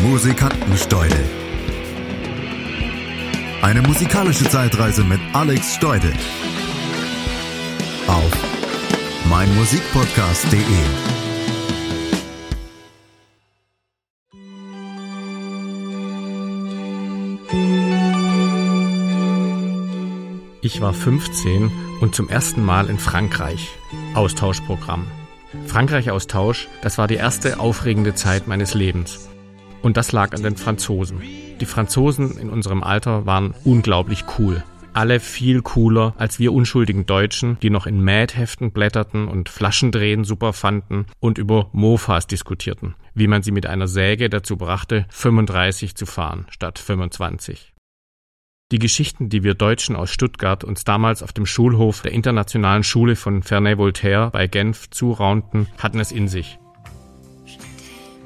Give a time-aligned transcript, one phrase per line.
[0.00, 1.24] Musikantensteudel.
[3.60, 6.12] Eine musikalische Zeitreise mit Alex Steudel.
[8.08, 8.32] Auf
[9.28, 10.60] meinmusikpodcast.de.
[20.62, 21.70] Ich war 15
[22.00, 23.68] und zum ersten Mal in Frankreich.
[24.14, 25.06] Austauschprogramm.
[25.66, 29.28] Frankreich-Austausch, das war die erste aufregende Zeit meines Lebens.
[29.82, 31.20] Und das lag an den Franzosen.
[31.60, 34.62] Die Franzosen in unserem Alter waren unglaublich cool.
[34.94, 40.52] Alle viel cooler als wir unschuldigen Deutschen, die noch in Mad-Heften blätterten und Flaschendrehen super
[40.52, 46.04] fanden und über Mofas diskutierten, wie man sie mit einer Säge dazu brachte, 35 zu
[46.04, 47.72] fahren statt 25.
[48.70, 53.16] Die Geschichten, die wir Deutschen aus Stuttgart uns damals auf dem Schulhof der Internationalen Schule
[53.16, 56.58] von Ferney-Voltaire bei Genf zuraunten, hatten es in sich.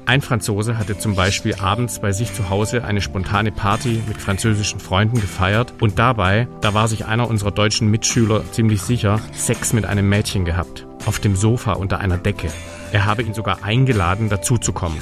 [0.07, 4.79] Ein Franzose hatte zum Beispiel abends bei sich zu Hause eine spontane Party mit französischen
[4.79, 9.83] Freunden gefeiert und dabei, da war sich einer unserer deutschen Mitschüler ziemlich sicher, Sex mit
[9.83, 10.87] einem Mädchen gehabt.
[11.05, 12.47] Auf dem Sofa unter einer Decke.
[12.93, 15.01] Er habe ihn sogar eingeladen, dazuzukommen.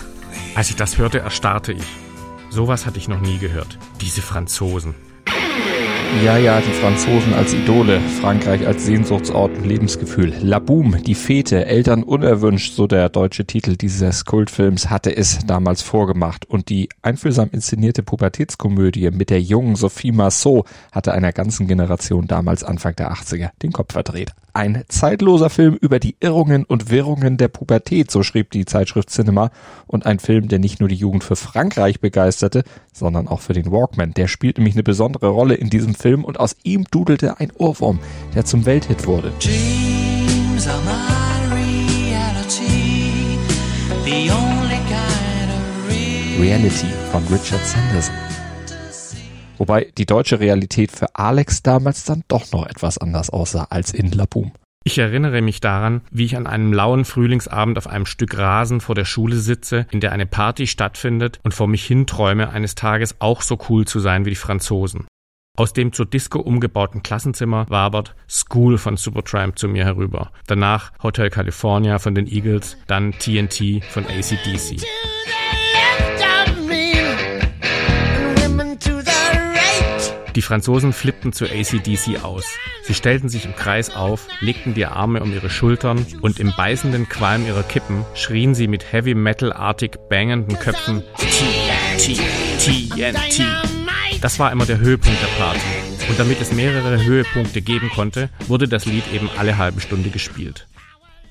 [0.55, 1.85] Als ich das hörte, erstarrte ich.
[2.49, 3.77] Sowas hatte ich noch nie gehört.
[4.01, 4.95] Diese Franzosen.
[6.23, 10.33] Ja, ja, die Franzosen als Idole, Frankreich als Sehnsuchtsort und Lebensgefühl.
[10.41, 15.81] La Boum, die Fete, Eltern unerwünscht, so der deutsche Titel dieses Kultfilms, hatte es damals
[15.81, 16.45] vorgemacht.
[16.45, 22.63] Und die einfühlsam inszenierte Pubertätskomödie mit der jungen Sophie Massot hatte einer ganzen Generation damals
[22.63, 24.31] Anfang der 80er den Kopf verdreht.
[24.55, 29.51] Ein zeitloser Film über die Irrungen und Wirrungen der Pubertät, so schrieb die Zeitschrift Cinema.
[29.85, 33.69] Und ein Film, der nicht nur die Jugend für Frankreich begeisterte, sondern auch für den
[33.69, 34.13] Walkman.
[34.13, 37.99] Der spielt nämlich eine besondere Rolle in diesem Film und aus ihm dudelte ein Ohrwurm,
[38.33, 39.33] der zum Welthit wurde.
[39.41, 43.37] Dreams are my reality,
[44.05, 48.34] the only kind of reality von Richard Sanderson.
[49.57, 54.11] Wobei die deutsche Realität für Alex damals dann doch noch etwas anders aussah als in
[54.11, 54.51] Lapum.
[54.87, 58.93] Ich erinnere mich daran, wie ich an einem lauen Frühlingsabend auf einem Stück Rasen vor
[58.93, 63.41] der Schule sitze, in der eine Party stattfindet und vor mich hinträume, eines Tages auch
[63.41, 65.07] so cool zu sein wie die Franzosen.
[65.57, 70.31] Aus dem zur Disco umgebauten Klassenzimmer wabert School von Supertramp zu mir herüber.
[70.45, 74.85] Danach Hotel California von den Eagles, dann TNT von ACDC.
[80.35, 82.45] Die Franzosen flippten zu ACDC aus.
[82.83, 87.07] Sie stellten sich im Kreis auf, legten die Arme um ihre Schultern und im beißenden
[87.07, 92.19] Qualm ihrer Kippen schrien sie mit Heavy Metal-artig bangenden Köpfen TNT,
[92.59, 93.41] TNT.
[94.21, 95.59] Das war immer der Höhepunkt der Party.
[96.09, 100.67] Und damit es mehrere Höhepunkte geben konnte, wurde das Lied eben alle halbe Stunde gespielt.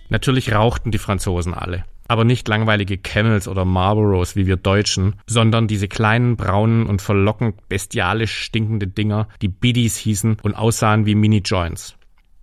[0.09, 5.69] Natürlich rauchten die Franzosen alle aber nicht langweilige Camels oder Marlboros wie wir Deutschen, sondern
[5.69, 11.97] diese kleinen, braunen und verlockend bestialisch stinkende Dinger, die Biddies hießen und aussahen wie Mini-Joints.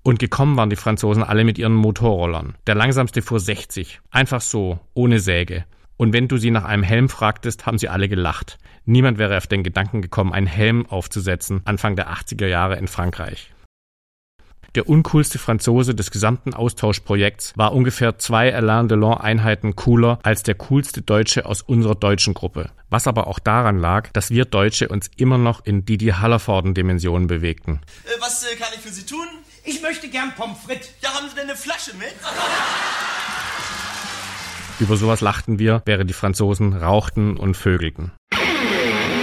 [0.03, 2.55] Und gekommen waren die Franzosen alle mit ihren Motorrollern.
[2.65, 4.01] Der langsamste fuhr 60.
[4.09, 5.65] Einfach so, ohne Säge.
[5.95, 8.57] Und wenn du sie nach einem Helm fragtest, haben sie alle gelacht.
[8.85, 13.51] Niemand wäre auf den Gedanken gekommen, einen Helm aufzusetzen, Anfang der 80er Jahre in Frankreich.
[14.75, 20.55] Der uncoolste Franzose des gesamten Austauschprojekts war ungefähr zwei Alain Delon Einheiten cooler als der
[20.55, 22.69] coolste Deutsche aus unserer deutschen Gruppe.
[22.89, 27.27] Was aber auch daran lag, dass wir Deutsche uns immer noch in Didi Hallervorden Dimensionen
[27.27, 27.81] bewegten.
[28.05, 29.27] Äh, was äh, kann ich für Sie tun?
[29.65, 30.89] Ich möchte gern Pommes frites.
[31.01, 32.13] Ja, haben Sie denn eine Flasche mit?
[34.79, 38.11] Über sowas lachten wir, während die Franzosen rauchten und vögelten.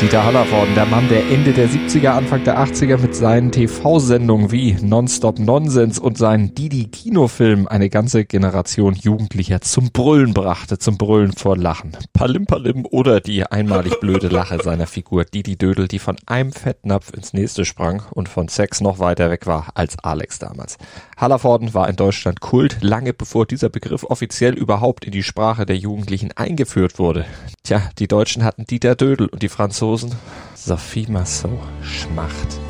[0.01, 4.77] Dieter Hallervorden, der Mann, der Ende der 70er, Anfang der 80er mit seinen TV-Sendungen wie
[4.81, 11.57] Nonstop Nonsens und seinen Didi-Kinofilm eine ganze Generation Jugendlicher zum Brüllen brachte, zum Brüllen vor
[11.57, 11.97] Lachen.
[12.13, 17.13] Palim Palim oder die einmalig blöde Lache seiner Figur Didi Dödel, die von einem Fettnapf
[17.13, 20.79] ins nächste sprang und von Sex noch weiter weg war als Alex damals.
[21.17, 25.77] Hallervorden war in Deutschland Kult, lange bevor dieser Begriff offiziell überhaupt in die Sprache der
[25.77, 27.25] Jugendlichen eingeführt wurde.
[27.65, 30.13] Tja, die Deutschen hatten Dieter Dödel und die Franzosen Franzosen
[30.55, 32.61] Sophie Massot Schmacht.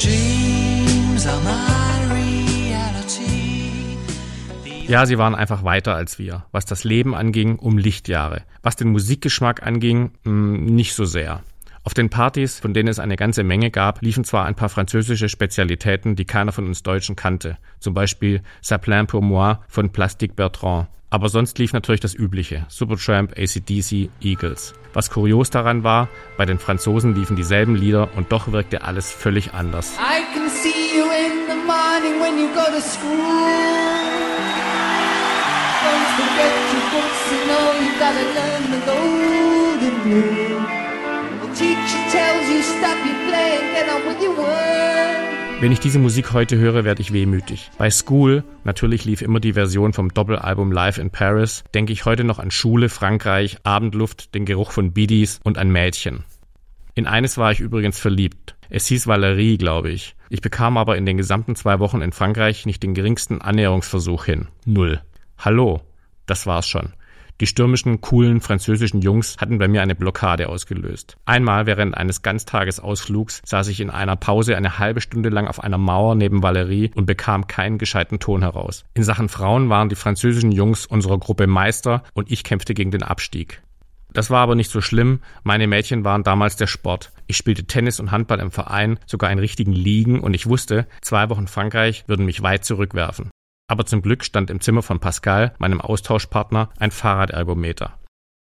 [4.86, 6.44] Ja, sie waren einfach weiter als wir.
[6.52, 8.42] Was das Leben anging, um Lichtjahre.
[8.62, 11.42] Was den Musikgeschmack anging, hm, nicht so sehr.
[11.82, 15.28] Auf den Partys, von denen es eine ganze Menge gab, liefen zwar ein paar französische
[15.28, 17.58] Spezialitäten, die keiner von uns Deutschen kannte.
[17.80, 20.86] Zum Beispiel Saplin pour moi von Plastique Bertrand.
[21.10, 22.66] Aber sonst lief natürlich das Übliche.
[22.68, 24.74] Supertramp, ACDC, Eagles.
[24.92, 29.54] Was kurios daran war, bei den Franzosen liefen dieselben Lieder und doch wirkte alles völlig
[29.54, 29.94] anders.
[29.98, 33.78] I can see you in the morning when you go to school.
[35.84, 40.60] Don't forget your books and all you gotta learn the golden rule.
[41.40, 44.77] The teacher tells you stop your play and get on with your work.
[45.60, 47.72] Wenn ich diese Musik heute höre, werde ich wehmütig.
[47.78, 52.22] Bei School, natürlich lief immer die Version vom Doppelalbum Live in Paris, denke ich heute
[52.22, 56.22] noch an Schule, Frankreich, Abendluft, den Geruch von Bidis und ein Mädchen.
[56.94, 58.54] In eines war ich übrigens verliebt.
[58.70, 60.14] Es hieß Valerie, glaube ich.
[60.30, 64.46] Ich bekam aber in den gesamten zwei Wochen in Frankreich nicht den geringsten Annäherungsversuch hin.
[64.64, 65.00] Null.
[65.38, 65.80] Hallo.
[66.26, 66.92] Das war's schon.
[67.40, 71.16] Die stürmischen, coolen französischen Jungs hatten bei mir eine Blockade ausgelöst.
[71.24, 75.78] Einmal während eines Ganztagesausflugs saß ich in einer Pause eine halbe Stunde lang auf einer
[75.78, 78.84] Mauer neben Valerie und bekam keinen gescheiten Ton heraus.
[78.94, 83.04] In Sachen Frauen waren die französischen Jungs unserer Gruppe Meister und ich kämpfte gegen den
[83.04, 83.62] Abstieg.
[84.12, 85.20] Das war aber nicht so schlimm.
[85.44, 87.12] Meine Mädchen waren damals der Sport.
[87.26, 91.28] Ich spielte Tennis und Handball im Verein, sogar in richtigen Ligen und ich wusste, zwei
[91.28, 93.30] Wochen Frankreich würden mich weit zurückwerfen.
[93.68, 97.98] Aber zum Glück stand im Zimmer von Pascal, meinem Austauschpartner, ein Fahrradergometer.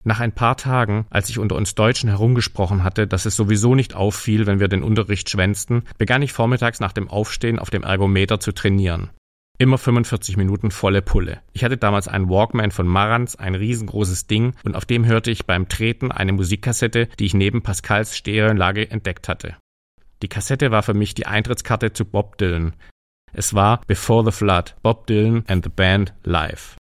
[0.07, 3.95] Nach ein paar Tagen, als ich unter uns Deutschen herumgesprochen hatte, dass es sowieso nicht
[3.95, 8.39] auffiel, wenn wir den Unterricht schwänzten, begann ich vormittags nach dem Aufstehen auf dem Ergometer
[8.39, 9.11] zu trainieren.
[9.57, 11.41] Immer 45 Minuten volle Pulle.
[11.53, 15.47] Ich hatte damals einen Walkman von Marantz, ein riesengroßes Ding, und auf dem hörte ich
[15.47, 19.57] beim Treten eine Musikkassette, die ich neben Pascals Stereoanlage entdeckt hatte.
[20.23, 22.75] Die Kassette war für mich die Eintrittskarte zu Bob Dylan.
[23.37, 26.77] Es war Before the Flood, Bob Dylan and the Band live.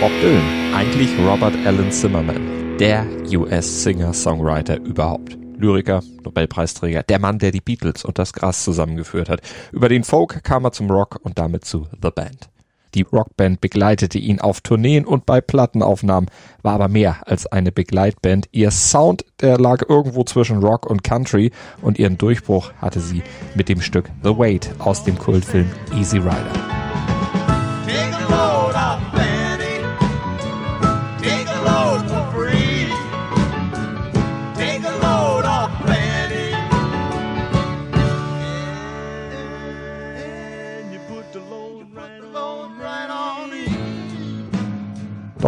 [0.00, 5.36] Bob Dylan, eigentlich Robert Allen Zimmerman, der US-Singer-Songwriter überhaupt.
[5.58, 9.42] Lyriker, Nobelpreisträger, der Mann, der die Beatles und das Gras zusammengeführt hat.
[9.72, 12.48] Über den Folk kam er zum Rock und damit zu The Band.
[12.94, 16.30] Die Rockband begleitete ihn auf Tourneen und bei Plattenaufnahmen,
[16.62, 18.48] war aber mehr als eine Begleitband.
[18.52, 21.52] Ihr Sound, der lag irgendwo zwischen Rock und Country
[21.82, 23.22] und ihren Durchbruch hatte sie
[23.54, 26.79] mit dem Stück The Wait aus dem Kultfilm Easy Rider.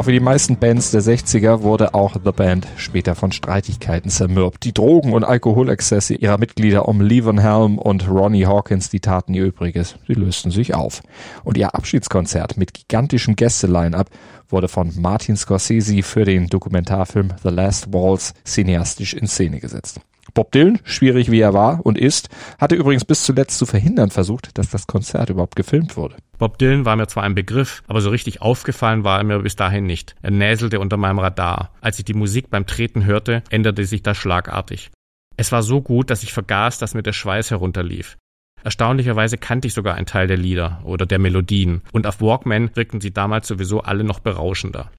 [0.02, 4.64] Doch wie die meisten Bands der 60er wurde auch The Band später von Streitigkeiten zermürbt.
[4.64, 9.44] Die Drogen- und Alkoholexzesse ihrer Mitglieder um Levon Helm und Ronnie Hawkins, die taten ihr
[9.44, 9.94] Übriges.
[10.08, 11.02] Sie lösten sich auf.
[11.44, 14.10] Und ihr Abschiedskonzert mit gigantischem Gäste-Line-Up
[14.48, 20.00] wurde von Martin Scorsese für den Dokumentarfilm The Last Waltz cineastisch in Szene gesetzt.
[20.34, 22.28] Bob Dylan, schwierig wie er war und ist,
[22.58, 26.16] hatte übrigens bis zuletzt zu verhindern versucht, dass das Konzert überhaupt gefilmt wurde.
[26.42, 29.54] Bob Dylan war mir zwar ein Begriff, aber so richtig aufgefallen war er mir bis
[29.54, 30.16] dahin nicht.
[30.22, 31.70] Er näselte unter meinem Radar.
[31.80, 34.90] Als ich die Musik beim Treten hörte, änderte sich das schlagartig.
[35.36, 38.16] Es war so gut, dass ich vergaß, dass mir der Schweiß herunterlief.
[38.64, 43.00] Erstaunlicherweise kannte ich sogar einen Teil der Lieder oder der Melodien und auf Walkman wirkten
[43.00, 44.90] sie damals sowieso alle noch berauschender.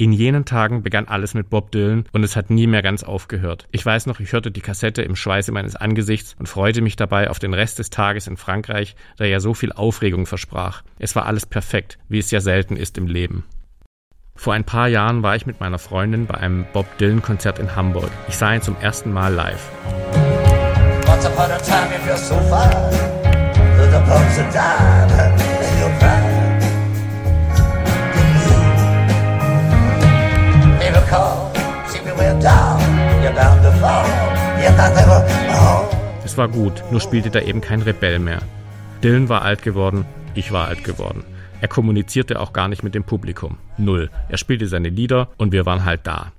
[0.00, 3.66] In jenen Tagen begann alles mit Bob Dylan und es hat nie mehr ganz aufgehört.
[3.72, 7.28] Ich weiß noch, ich hörte die Kassette im Schweiße meines Angesichts und freute mich dabei
[7.30, 10.82] auf den Rest des Tages in Frankreich, der ja so viel Aufregung versprach.
[11.00, 13.44] Es war alles perfekt, wie es ja selten ist im Leben.
[14.36, 17.74] Vor ein paar Jahren war ich mit meiner Freundin bei einem Bob Dylan Konzert in
[17.74, 18.12] Hamburg.
[18.28, 19.68] Ich sah ihn zum ersten Mal live.
[21.08, 22.70] Once upon a time you feel so fine,
[25.50, 25.57] the
[36.24, 38.40] Es war gut, nur spielte da eben kein Rebell mehr.
[39.02, 40.04] Dylan war alt geworden,
[40.34, 41.24] ich war alt geworden.
[41.62, 43.56] Er kommunizierte auch gar nicht mit dem Publikum.
[43.78, 44.10] Null.
[44.28, 46.32] Er spielte seine Lieder und wir waren halt da.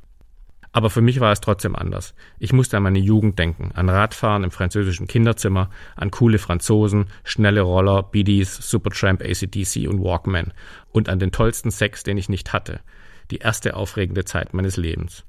[0.72, 2.14] Aber für mich war es trotzdem anders.
[2.38, 7.62] Ich musste an meine Jugend denken, an Radfahren im französischen Kinderzimmer, an coole Franzosen, schnelle
[7.62, 10.54] Roller, BDs, Supertramp, ACDC und Walkman
[10.92, 12.80] und an den tollsten Sex, den ich nicht hatte.
[13.32, 15.26] Die erste aufregende Zeit meines Lebens.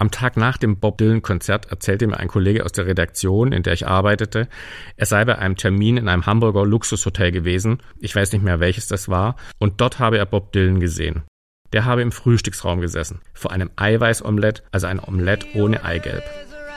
[0.00, 3.72] Am Tag nach dem Bob Dylan-Konzert erzählte mir ein Kollege aus der Redaktion, in der
[3.72, 4.48] ich arbeitete,
[4.96, 8.86] er sei bei einem Termin in einem Hamburger Luxushotel gewesen, ich weiß nicht mehr welches
[8.86, 11.24] das war, und dort habe er Bob Dylan gesehen.
[11.72, 16.22] Der habe im Frühstücksraum gesessen, vor einem Eiweißomelett, also ein Omelett ohne Eigelb.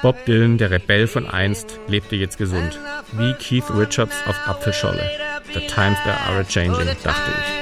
[0.01, 2.79] Bob Dylan, der Rebell von einst, lebte jetzt gesund,
[3.11, 5.07] wie Keith Richards auf Apfelscholle.
[5.53, 7.61] The times they are a changing, dachte ich.